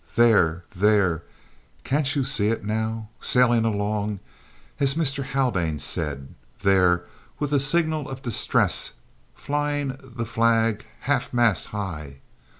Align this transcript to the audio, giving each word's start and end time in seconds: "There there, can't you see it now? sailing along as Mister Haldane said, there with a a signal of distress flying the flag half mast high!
"There 0.15 0.63
there, 0.75 1.21
can't 1.83 2.15
you 2.15 2.23
see 2.23 2.47
it 2.47 2.65
now? 2.65 3.09
sailing 3.19 3.65
along 3.65 4.19
as 4.79 4.97
Mister 4.97 5.21
Haldane 5.21 5.77
said, 5.77 6.33
there 6.63 7.05
with 7.37 7.53
a 7.53 7.57
a 7.57 7.59
signal 7.59 8.09
of 8.09 8.23
distress 8.23 8.93
flying 9.35 9.95
the 10.03 10.25
flag 10.25 10.87
half 11.01 11.31
mast 11.35 11.67
high! 11.67 12.17